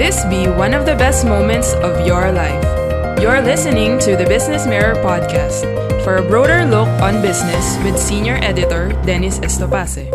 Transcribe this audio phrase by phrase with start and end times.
[0.00, 2.64] This be one of the best moments of your life.
[3.20, 5.68] You're listening to the Business Mirror podcast
[6.02, 10.08] for a broader look on business with senior editor Dennis Estopace.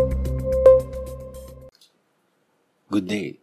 [2.90, 3.38] Good day.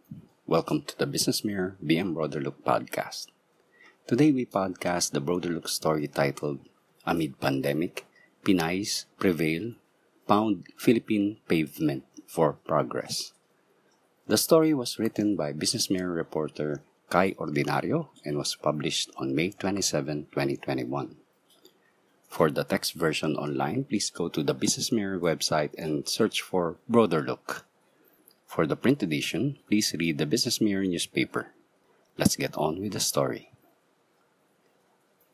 [0.45, 3.31] Welcome to the Business Mirror BM Broader Look podcast.
[4.05, 6.59] Today we podcast the Broader Look story titled
[7.07, 8.05] Amid Pandemic,
[8.43, 9.79] Pinays Prevail,
[10.27, 13.34] Pound Philippine Pavement for Progress.
[14.27, 19.51] The story was written by Business Mirror reporter Cai Ordinario and was published on May
[19.51, 21.15] 27, 2021.
[22.27, 26.77] For the text version online, please go to the Business Mirror website and search for
[26.89, 27.67] Broader Look.
[28.47, 31.53] For the print edition, please read the Business Mirror newspaper.
[32.17, 33.51] Let's get on with the story.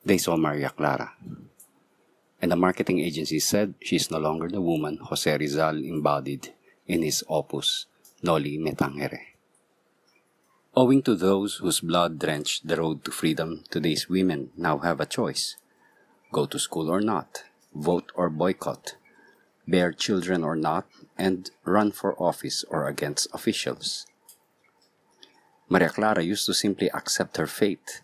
[0.04, 1.14] They saw Maria Clara,
[2.42, 6.54] and the marketing agency said she is no longer the woman Jose Rizal embodied
[6.88, 7.86] in his opus
[8.24, 9.34] Noli Me Tangere.
[10.76, 15.08] Owing to those whose blood drenched the road to freedom, today's women now have a
[15.08, 15.58] choice
[16.32, 18.96] go to school or not, vote or boycott,
[19.68, 20.86] bear children or not,
[21.18, 24.06] and run for office or against officials.
[25.68, 28.02] Maria Clara used to simply accept her fate.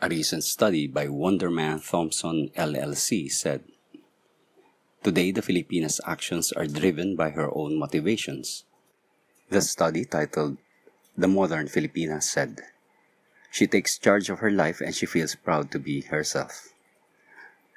[0.00, 3.64] A recent study by Wunderman Thompson LLC said,
[5.02, 8.64] Today, the Filipinas' actions are driven by her own motivations.
[9.48, 10.58] The study, titled
[11.16, 12.60] The Modern Filipina, said,
[13.50, 16.74] She takes charge of her life and she feels proud to be herself.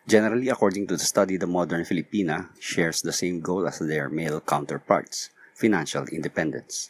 [0.10, 4.42] Generally, according to the study, the modern Filipina shares the same goal as their male
[4.42, 6.90] counterparts financial independence.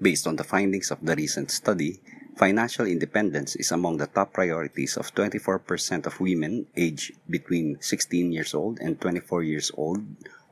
[0.00, 2.00] Based on the findings of the recent study,
[2.38, 8.54] financial independence is among the top priorities of 24% of women aged between 16 years
[8.54, 10.00] old and 24 years old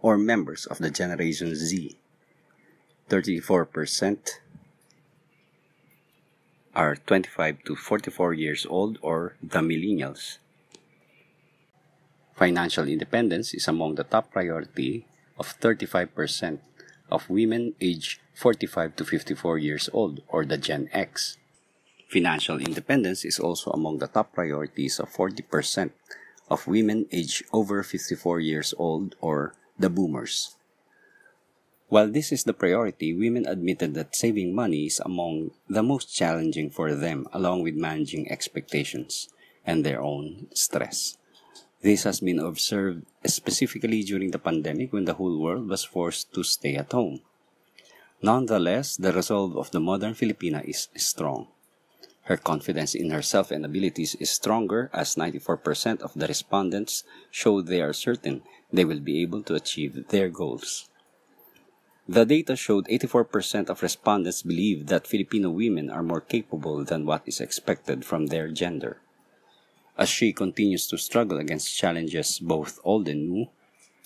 [0.03, 1.97] or members of the Generation Z.
[3.09, 4.41] 34%
[6.75, 10.39] are 25 to 44 years old or the millennials.
[12.37, 15.07] Financial independence is among the top priority
[15.39, 16.61] of 35%
[17.11, 21.37] of women aged 45 to 54 years old or the Gen X.
[22.09, 25.91] Financial independence is also among the top priorities of 40%
[26.49, 30.58] of women aged over 54 years old or the boomers.
[31.89, 36.69] While this is the priority, women admitted that saving money is among the most challenging
[36.69, 39.29] for them, along with managing expectations
[39.65, 41.17] and their own stress.
[41.81, 46.43] This has been observed specifically during the pandemic when the whole world was forced to
[46.43, 47.23] stay at home.
[48.21, 51.49] Nonetheless, the resolve of the modern Filipina is strong.
[52.25, 57.81] Her confidence in herself and abilities is stronger as 94% of the respondents show they
[57.81, 60.91] are certain they will be able to achieve their goals.
[62.09, 67.21] The data showed 84% of respondents believe that Filipino women are more capable than what
[67.27, 68.97] is expected from their gender.
[69.99, 73.47] As she continues to struggle against challenges both old and new,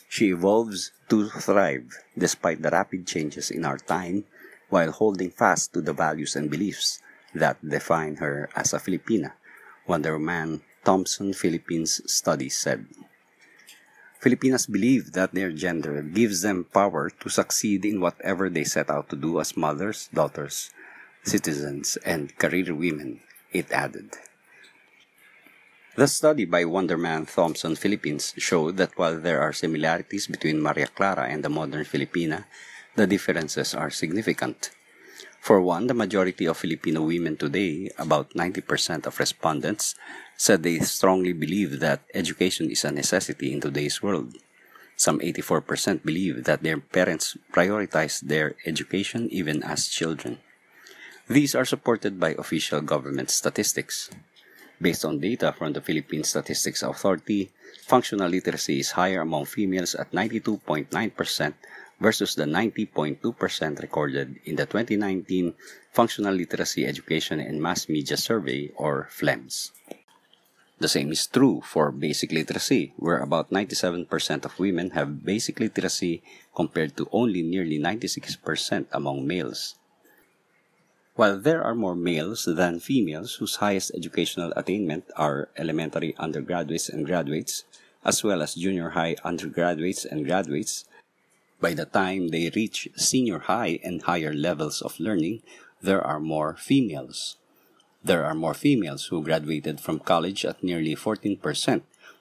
[0.08, 4.24] she evolves to thrive despite the rapid changes in our time
[4.68, 6.98] while holding fast to the values and beliefs
[7.34, 9.32] that define her as a Filipina,
[9.86, 12.84] Wunderman Thompson Philippines study said.
[14.22, 19.10] Filipinas believe that their gender gives them power to succeed in whatever they set out
[19.10, 20.70] to do as mothers, daughters,
[21.24, 23.18] citizens, and career women,
[23.50, 24.14] it added.
[25.96, 31.26] The study by Wunderman Thompson Philippines showed that while there are similarities between Maria Clara
[31.26, 32.44] and the modern Filipina,
[32.94, 34.70] the differences are significant.
[35.42, 39.96] For one, the majority of Filipino women today, about 90% of respondents,
[40.38, 44.38] said they strongly believe that education is a necessity in today's world.
[44.94, 50.38] Some 84% believe that their parents prioritize their education even as children.
[51.26, 54.10] These are supported by official government statistics.
[54.80, 57.50] Based on data from the Philippine Statistics Authority,
[57.82, 60.86] functional literacy is higher among females at 92.9%
[62.02, 63.22] versus the 90.2%
[63.80, 65.54] recorded in the 2019
[65.92, 69.70] Functional Literacy Education and Mass Media Survey or FLEMMS.
[70.82, 74.10] The same is true for basic literacy, where about 97%
[74.44, 76.24] of women have basic literacy
[76.56, 79.76] compared to only nearly 96% among males.
[81.14, 87.06] While there are more males than females whose highest educational attainment are elementary undergraduates and
[87.06, 87.62] graduates,
[88.02, 90.84] as well as junior high undergraduates and graduates,
[91.62, 95.40] by the time they reach senior high and higher levels of learning,
[95.80, 97.38] there are more females.
[98.02, 101.38] There are more females who graduated from college at nearly 14%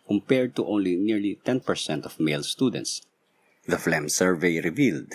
[0.06, 3.02] compared to only nearly 10% of male students.
[3.66, 5.14] The FLEMMS survey revealed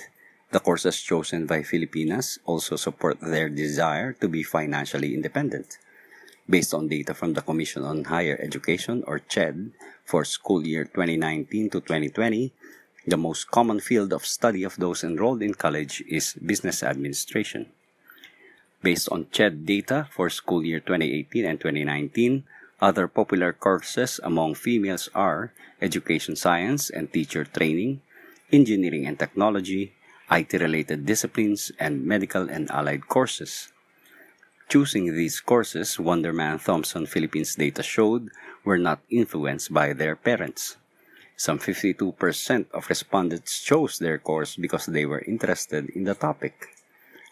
[0.50, 5.78] The courses chosen by Filipinas also support their desire to be financially independent.
[6.48, 9.72] Based on data from the Commission on Higher Education or CHED
[10.04, 12.54] for school year 2019 to 2020,
[13.06, 17.70] the most common field of study of those enrolled in college is business administration.
[18.82, 22.44] Based on CHED data for school year 2018 and 2019,
[22.80, 28.02] other popular courses among females are education science and teacher training,
[28.52, 29.94] engineering and technology,
[30.30, 33.72] IT related disciplines, and medical and allied courses.
[34.68, 38.30] Choosing these courses, Wunderman Thompson Philippines data showed
[38.64, 40.76] were not influenced by their parents.
[41.36, 46.68] Some 52% of respondents chose their course because they were interested in the topic.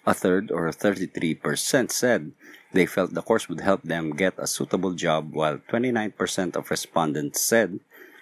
[0.07, 2.33] A third, or 33%, said
[2.73, 7.41] they felt the course would help them get a suitable job, while 29% of respondents
[7.41, 7.81] said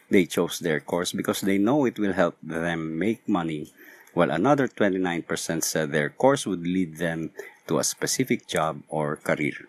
[0.09, 3.73] they chose their course because they know it will help them make money
[4.15, 7.31] while another 29% said their course would lead them
[7.67, 9.67] to a specific job or career.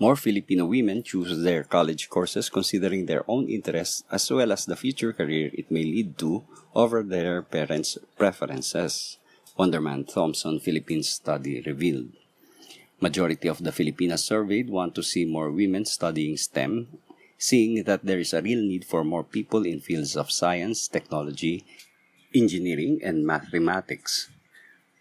[0.00, 4.74] More Filipino women choose their college courses considering their own interests as well as the
[4.74, 6.42] future career it may lead to
[6.74, 9.18] over their parents' preferences,
[9.58, 12.08] Wunderman Thompson Philippines study revealed.
[12.98, 16.88] Majority of the Filipinas surveyed want to see more women studying STEM
[17.40, 21.64] seeing that there is a real need for more people in fields of science, technology,
[22.34, 24.28] engineering, and mathematics.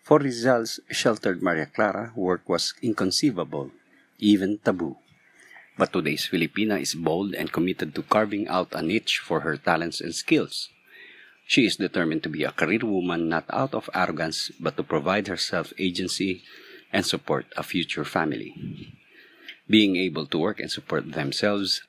[0.03, 3.71] For Rizal's sheltered Maria Clara, work was inconceivable,
[4.19, 4.97] even taboo.
[5.77, 10.01] But today's Filipina is bold and committed to carving out a niche for her talents
[10.01, 10.69] and skills.
[11.47, 15.27] She is determined to be a career woman not out of arrogance but to provide
[15.27, 16.43] herself agency
[16.93, 18.53] and support a future family.
[19.69, 21.81] Being able to work and support themselves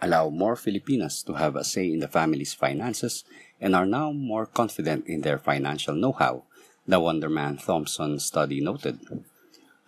[0.00, 3.24] allow more Filipinas to have a say in the family's finances
[3.60, 6.42] and are now more confident in their financial know-how,
[6.86, 8.98] the Wunderman Thompson study noted.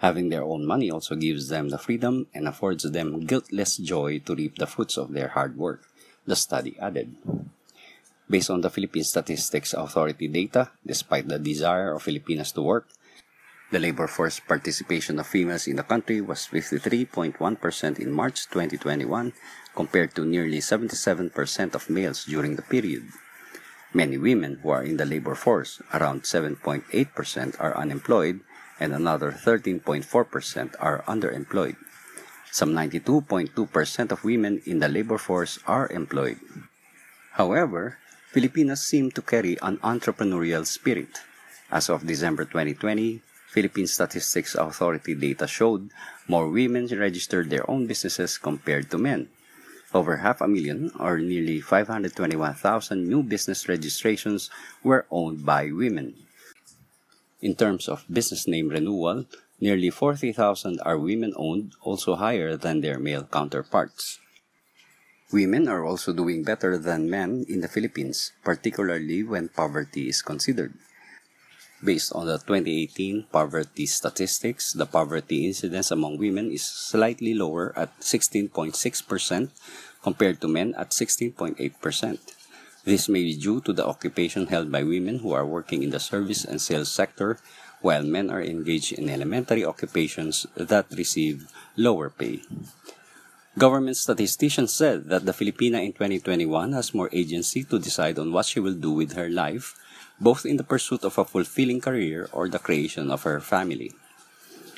[0.04, 4.36] Having their own money also gives them the freedom and affords them guiltless joy to
[4.36, 5.88] reap the fruits of their hard work,
[6.28, 7.16] the study added.
[8.28, 12.84] Based on the Philippine Statistics Authority data, despite the desire of Filipinas to work,
[13.72, 17.40] the labor force participation of females in the country was 53.1%
[17.96, 19.32] in March 2021
[19.74, 21.32] compared to nearly 77%
[21.74, 23.08] of males during the period.
[23.94, 26.92] Many women who are in the labor force, around 7.8%,
[27.58, 28.40] are unemployed
[28.80, 30.04] and another 13.4%
[30.80, 31.76] are underemployed.
[32.50, 36.38] Some 92.2% of women in the labor force are employed.
[37.32, 37.98] However,
[38.30, 41.22] Filipinas seem to carry an entrepreneurial spirit.
[41.70, 43.22] As of December 2020,
[43.54, 45.90] Philippine Statistics Authority data showed
[46.26, 49.28] more women registered their own businesses compared to men.
[49.94, 54.50] Over half a million, or nearly 521,000 new business registrations
[54.82, 56.23] were owned by women.
[57.44, 59.29] In terms of business name renewal,
[59.61, 64.19] nearly 40,000 are women owned, also higher than their male counterparts.
[65.31, 70.73] Women are also doing better than men in the Philippines, particularly when poverty is considered.
[71.85, 77.93] Based on the 2018 poverty statistics, the poverty incidence among women is slightly lower at
[78.00, 78.73] 16.6%
[80.00, 81.61] compared to men at 16.8%.
[82.84, 86.00] This may be due to the occupation held by women who are working in the
[86.00, 87.38] service and sales sector,
[87.81, 92.41] while men are engaged in elementary occupations that receive lower pay.
[93.56, 98.46] Government statisticians said that the Filipina in 2021 has more agency to decide on what
[98.46, 99.76] she will do with her life
[100.20, 103.93] both in the pursuit of a fulfilling career or the creation of her family.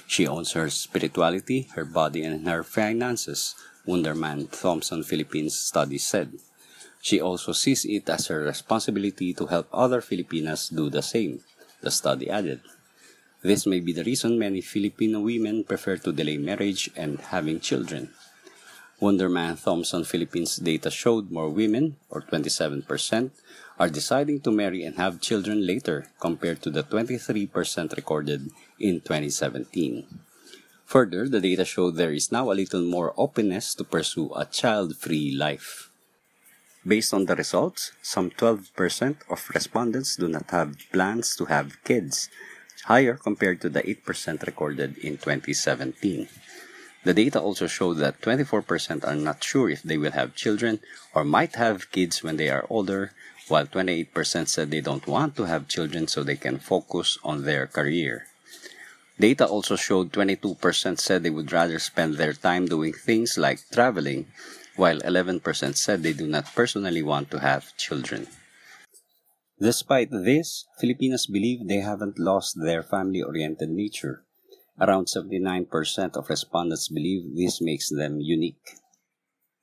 [0.07, 3.55] She owns her spirituality, her body, and her finances,
[3.87, 6.39] Wunderman Thompson Philippines study said.
[7.07, 11.39] She also sees it as her responsibility to help other Filipinas do the same,
[11.79, 12.59] the study added.
[13.47, 18.11] This may be the reason many Filipino women prefer to delay marriage and having children.
[18.99, 23.31] Wunderman Thompson Philippines data showed more women, or 27%,
[23.79, 30.11] are deciding to marry and have children later compared to the 23% recorded in 2017.
[30.87, 35.31] Further, the data showed there is now a little more openness to pursue a child-free
[35.31, 35.87] life.
[36.87, 42.29] Based on the results, some 12% of respondents do not have plans to have kids,
[42.85, 46.29] higher compared to the 8% recorded in 2017.
[47.03, 50.79] The data also showed that 24% are not sure if they will have children
[51.13, 53.11] or might have kids when they are older,
[53.49, 57.67] while 28% said they don't want to have children so they can focus on their
[57.67, 58.27] career.
[59.19, 64.27] Data also showed 22% said they would rather spend their time doing things like traveling,
[64.77, 65.43] while 11%
[65.77, 68.27] said they do not personally want to have children.
[69.59, 74.25] Despite this, Filipinos believe they haven't lost their family oriented nature.
[74.79, 78.77] Around 79% of respondents believe this makes them unique.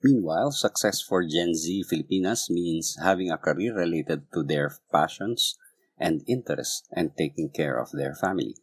[0.01, 5.57] Meanwhile, success for Gen Z Filipinas means having a career related to their passions
[5.97, 8.57] and interests and taking care of their family.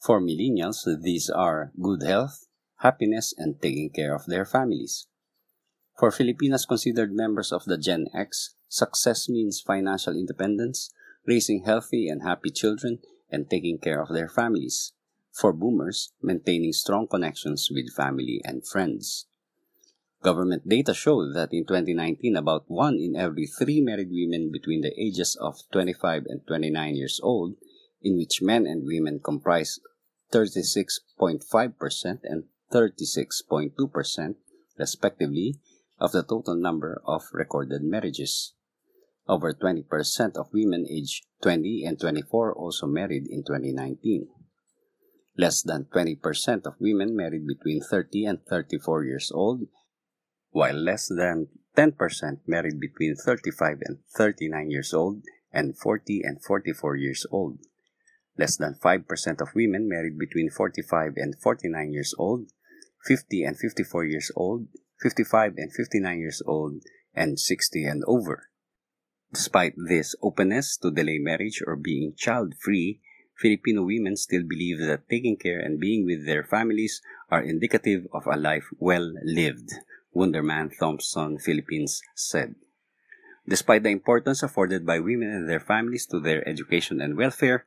[0.00, 5.06] For millennials, these are good health, happiness, and taking care of their families.
[5.98, 10.92] For Filipinas considered members of the Gen X, success means financial independence,
[11.24, 12.98] raising healthy and happy children,
[13.30, 14.92] and taking care of their families.
[15.32, 19.26] For boomers, maintaining strong connections with family and friends.
[20.22, 24.92] Government data showed that in 2019, about one in every three married women between the
[25.00, 27.54] ages of 25 and 29 years old,
[28.02, 29.80] in which men and women comprise
[30.30, 34.34] 36.5% and 36.2%,
[34.78, 35.58] respectively,
[35.98, 38.52] of the total number of recorded marriages.
[39.28, 44.28] Over 20% of women aged 20 and 24 also married in 2019.
[45.36, 49.68] Less than 20% of women married between 30 and 34 years old,
[50.50, 51.92] while less than 10%
[52.46, 55.22] married between 35 and 39 years old
[55.52, 57.58] and 40 and 44 years old.
[58.38, 62.52] Less than 5% of women married between 45 and 49 years old,
[63.06, 64.68] 50 and 54 years old,
[65.02, 66.82] 55 and 59 years old,
[67.14, 68.48] and 60 and over.
[69.32, 73.00] Despite this openness to delay marriage or being child free,
[73.36, 78.26] Filipino women still believe that taking care and being with their families are indicative of
[78.26, 79.72] a life well lived,
[80.14, 82.54] Wunderman Thompson Philippines said.
[83.46, 87.66] Despite the importance afforded by women and their families to their education and welfare,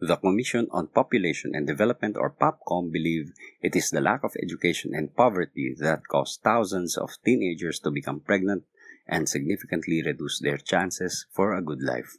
[0.00, 4.94] the Commission on Population and Development or POPCOM believe it is the lack of education
[4.94, 8.64] and poverty that cause thousands of teenagers to become pregnant
[9.06, 12.16] and significantly reduce their chances for a good life.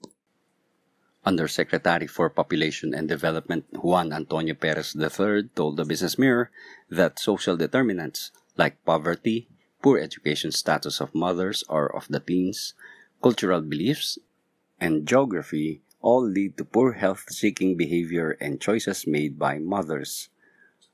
[1.25, 6.51] Undersecretary for Population and Development Juan Antonio Perez III told the Business Mirror
[6.89, 9.47] that social determinants like poverty,
[9.81, 12.73] poor education status of mothers or of the teens,
[13.23, 14.19] cultural beliefs,
[14.79, 20.27] and geography all lead to poor health seeking behavior and choices made by mothers.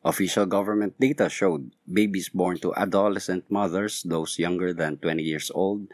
[0.03, 5.87] Official government data showed babies born to adolescent mothers, those younger than 20 years old,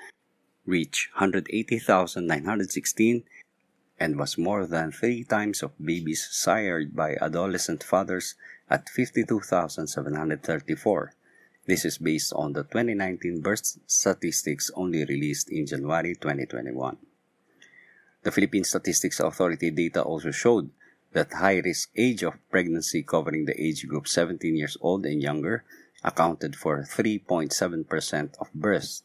[0.66, 3.24] reached 180,916
[4.00, 8.36] and was more than three times of babies sired by adolescent fathers
[8.70, 11.14] at 52,734.
[11.66, 16.98] This is based on the 2019 birth statistics only released in January 2021.
[18.24, 20.72] The Philippine Statistics Authority data also showed
[21.12, 25.64] that high risk age of pregnancy covering the age group 17 years old and younger
[26.04, 27.52] accounted for 3.7%
[28.40, 29.04] of births,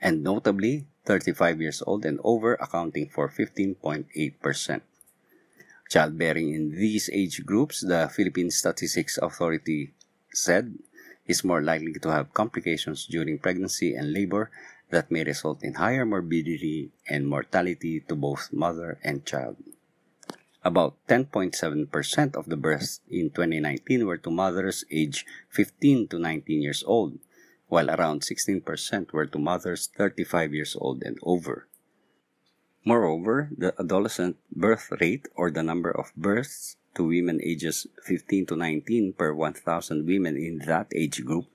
[0.00, 4.80] and notably 35 years old and over accounting for 15.8%.
[5.88, 9.92] Childbearing in these age groups, the Philippine Statistics Authority
[10.32, 10.74] said,
[11.26, 14.50] is more likely to have complications during pregnancy and labor
[14.90, 19.56] that may result in higher morbidity and mortality to both mother and child.
[20.62, 26.82] About 10.7% of the births in 2019 were to mothers aged 15 to 19 years
[26.86, 27.18] old,
[27.68, 31.68] while around 16% were to mothers 35 years old and over.
[32.84, 38.56] Moreover, the adolescent birth rate or the number of births to women ages 15 to
[38.56, 41.46] 19 per 1,000 women in that age group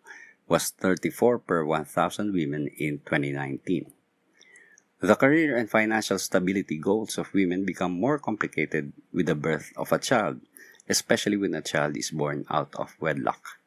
[0.51, 3.87] was 34 per 1,000 women in 2019.
[4.99, 9.93] The career and financial stability goals of women become more complicated with the birth of
[9.93, 10.41] a child,
[10.89, 13.59] especially when a child is born out of wedlock.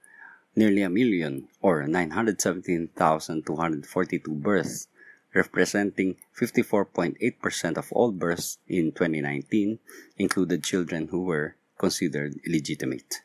[0.54, 4.88] Nearly a million, or 917,242 births,
[5.32, 9.78] representing 54.8% of all births in 2019,
[10.18, 13.23] included children who were considered illegitimate.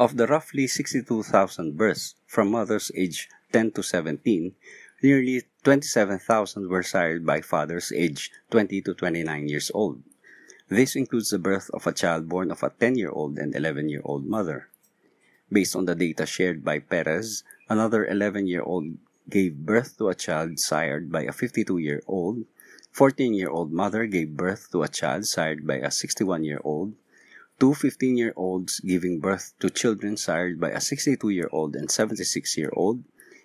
[0.00, 4.54] Of the roughly 62,000 births from mothers aged 10 to 17,
[5.02, 10.00] nearly 27,000 were sired by fathers aged 20 to 29 years old.
[10.70, 13.90] This includes the birth of a child born of a 10 year old and 11
[13.90, 14.70] year old mother.
[15.52, 18.96] Based on the data shared by Perez, another 11 year old
[19.28, 22.46] gave birth to a child sired by a 52 year old,
[22.90, 26.94] 14 year old mother gave birth to a child sired by a 61 year old,
[27.60, 31.90] two 15 year olds giving birth to children sired by a 62 year old and
[31.90, 33.04] 76 year old,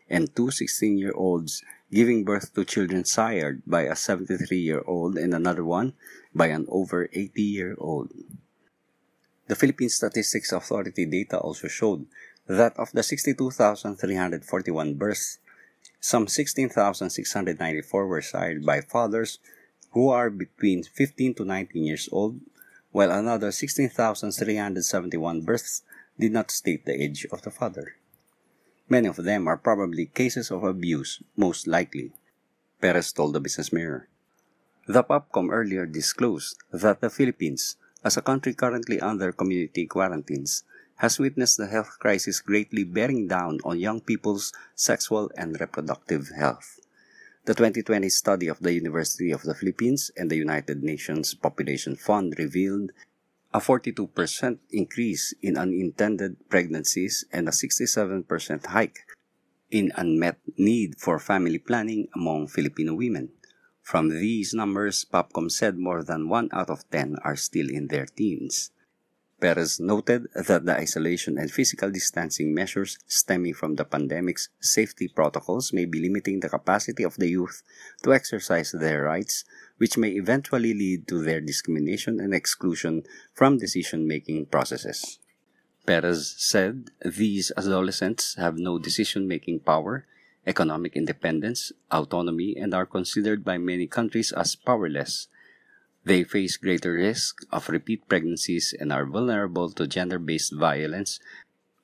[0.10, 5.18] and two 16 year olds giving birth to children sired by a 73 year old
[5.18, 5.94] and another one
[6.34, 8.12] by an over 80 year old.
[9.48, 12.08] The Philippine Statistics Authority data also showed
[12.48, 15.40] that of the 62,341 births,
[16.00, 19.40] some 16,694 were sired by fathers
[19.92, 22.40] who are between 15 to 19 years old,
[22.96, 25.84] while another 16,371 births
[26.18, 28.00] did not state the age of the father.
[28.88, 32.16] Many of them are probably cases of abuse, most likely,
[32.80, 34.08] Perez told the Business Mirror.
[34.88, 40.64] The POPCOM earlier disclosed that the Philippines, as a country currently under community quarantines,
[41.04, 46.80] has witnessed the health crisis greatly bearing down on young people's sexual and reproductive health.
[47.46, 52.34] The 2020 study of the University of the Philippines and the United Nations Population Fund
[52.40, 52.90] revealed
[53.54, 59.06] a 42% increase in unintended pregnancies and a 67% hike
[59.70, 63.30] in unmet need for family planning among Filipino women.
[63.84, 68.08] From these numbers, POPCOM said more than 1 out of 10 are still in their
[68.08, 68.72] teens.
[69.40, 75.74] Perez noted that the isolation and physical distancing measures stemming from the pandemic's safety protocols
[75.74, 77.62] may be limiting the capacity of the youth
[78.04, 79.44] to exercise their rights
[79.78, 85.20] which may eventually lead to their discrimination and exclusion from decision making processes.
[85.86, 90.06] Perez said these adolescents have no decision making power,
[90.48, 95.28] economic independence, autonomy, and are considered by many countries as powerless.
[96.06, 101.20] They face greater risk of repeat pregnancies and are vulnerable to gender based violence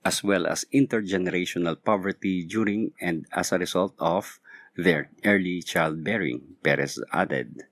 [0.06, 4.40] as well as intergenerational poverty during and as a result of
[4.78, 7.64] their early childbearing, Perez added.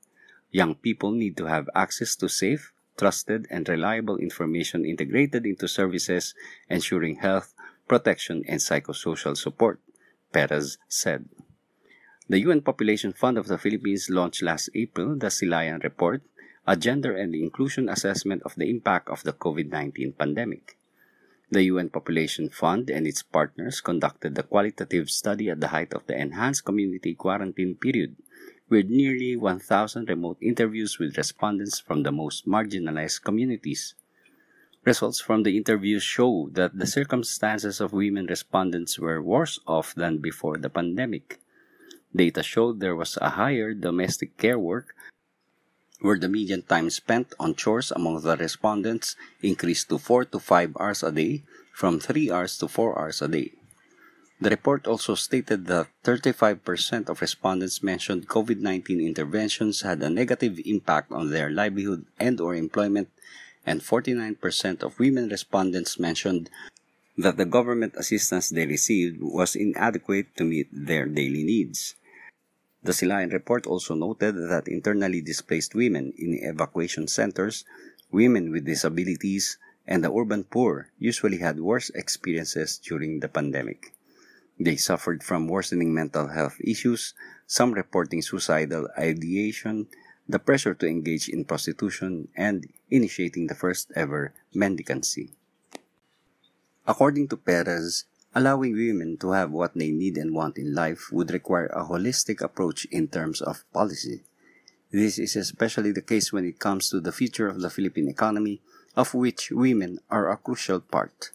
[0.52, 6.34] Young people need to have access to safe, trusted, and reliable information integrated into services
[6.68, 7.54] ensuring health,
[7.88, 9.80] protection, and psychosocial support,
[10.34, 11.30] Perez said.
[12.28, 16.22] The UN Population Fund of the Philippines launched last April the Silayan Report,
[16.70, 20.78] a gender and inclusion assessment of the impact of the COVID 19 pandemic.
[21.50, 26.06] The UN Population Fund and its partners conducted the qualitative study at the height of
[26.06, 28.18] the enhanced community quarantine period
[28.70, 33.96] with nearly 1,000 remote interviews with respondents from the most marginalized communities.
[34.86, 40.20] Results from the interviews show that the circumstances of women respondents were worse off than
[40.20, 41.40] before the pandemic.
[42.16, 44.94] Data showed there was a higher domestic care work,
[46.02, 50.78] where the median time spent on chores among the respondents increased to 4 to 5
[50.80, 53.52] hours a day from 3 hours to 4 hours a day.
[54.42, 61.12] The report also stated that 35% of respondents mentioned COVID-19 interventions had a negative impact
[61.12, 63.10] on their livelihood and or employment,
[63.66, 66.50] and 49% of women respondents mentioned
[67.18, 71.96] that the government assistance they received was inadequate to meet their daily needs.
[72.82, 77.66] The Silayan report also noted that internally displaced women in evacuation centers,
[78.12, 83.94] women with disabilities, and the urban poor usually had worse experiences during the pandemic.
[84.60, 87.14] They suffered from worsening mental health issues,
[87.48, 89.88] some reporting suicidal ideation,
[90.28, 95.32] the pressure to engage in prostitution, and initiating the first ever mendicancy.
[96.86, 101.32] According to Perez, allowing women to have what they need and want in life would
[101.32, 104.24] require a holistic approach in terms of policy.
[104.92, 108.62] This is especially the case when it comes to the future of the Philippine economy,
[108.96, 111.32] of which women are a crucial part.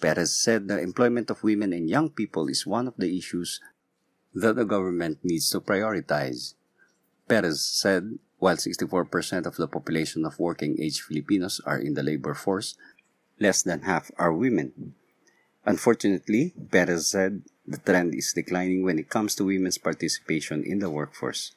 [0.00, 3.60] Perez said the employment of women and young people is one of the issues
[4.34, 6.54] that the government needs to prioritize.
[7.28, 12.34] Perez said while 64% of the population of working age Filipinos are in the labor
[12.34, 12.74] force,
[13.38, 14.94] less than half are women.
[15.64, 20.90] Unfortunately, Perez said the trend is declining when it comes to women's participation in the
[20.90, 21.52] workforce.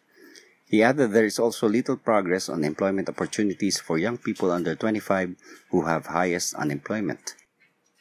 [0.68, 5.36] He added there is also little progress on employment opportunities for young people under 25
[5.70, 7.36] who have highest unemployment.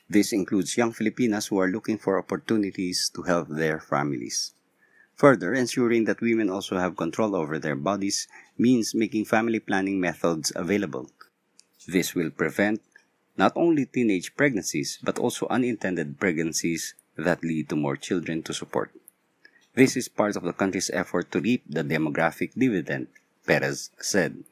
[0.09, 4.53] This includes young Filipinas who are looking for opportunities to help their families.
[5.17, 10.53] Further, ensuring that women also have control over their bodies means making family planning methods
[10.55, 11.11] available.
[11.87, 12.83] This will prevent
[13.37, 18.91] not only teenage pregnancies but also unintended pregnancies that lead to more children to support.
[19.75, 23.09] This is part of the country's effort to reap the demographic dividend,
[23.47, 24.45] Perez said.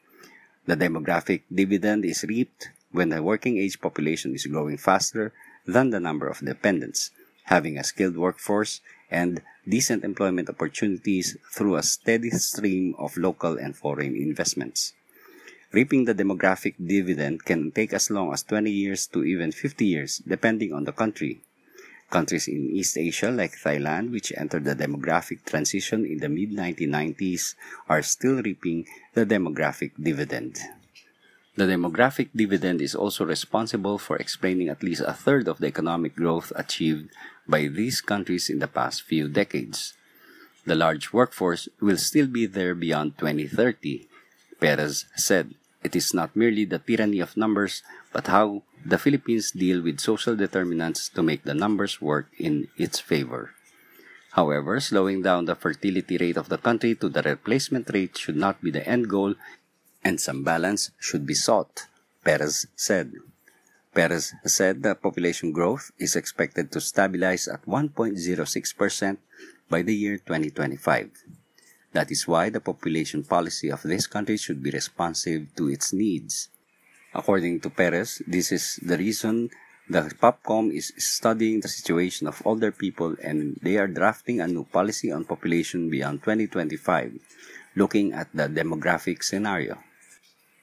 [0.67, 5.33] The demographic dividend is reaped when the working age population is growing faster
[5.67, 7.11] than the number of dependents,
[7.45, 13.77] having a skilled workforce and decent employment opportunities through a steady stream of local and
[13.77, 14.93] foreign investments.
[15.73, 20.19] Reaping the demographic dividend can take as long as 20 years to even 50 years,
[20.19, 21.41] depending on the country.
[22.11, 27.55] Countries in East Asia like Thailand, which entered the demographic transition in the mid 1990s,
[27.89, 30.61] are still reaping the demographic dividend.
[31.57, 36.17] The demographic dividend is also responsible for explaining at least a third of the economic
[36.17, 37.09] growth achieved
[37.49, 39.95] by these countries in the past few decades.
[40.67, 44.07] The large workforce will still be there beyond 2030,
[44.61, 45.55] Perez said.
[45.83, 50.37] It is not merely the tyranny of numbers, but how the Philippines deal with social
[50.37, 53.55] determinants to make the numbers work in its favor.
[54.33, 58.63] However, slowing down the fertility rate of the country to the replacement rate should not
[58.63, 59.35] be the end goal,
[60.03, 61.87] and some balance should be sought,
[62.25, 63.13] Perez said.
[63.95, 69.19] Perez said that population growth is expected to stabilize at 1.06%
[69.69, 71.11] by the year 2025.
[71.93, 76.49] That is why the population policy of this country should be responsive to its needs.
[77.15, 79.51] According to Perez, this is the reason
[79.89, 84.65] the POPCOM is studying the situation of older people and they are drafting a new
[84.65, 87.21] policy on population beyond 2025,
[87.77, 89.77] looking at the demographic scenario.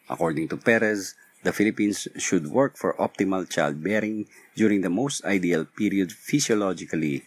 [0.09, 1.13] According to Perez,
[1.43, 7.23] the Philippines should work for optimal childbearing during the most ideal period physiologically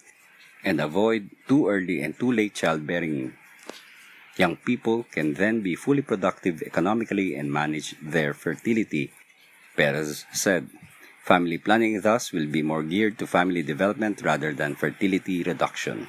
[0.65, 3.33] and avoid too early and too late childbearing
[4.37, 9.13] Young people can then be fully productive economically and manage their fertility,
[9.77, 10.71] Perez said.
[11.25, 16.09] Family planning thus will be more geared to family development rather than fertility reduction.